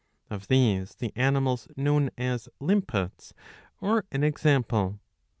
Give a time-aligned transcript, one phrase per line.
[0.31, 3.35] Of these the animals known as limpets
[3.83, 4.99] are an example.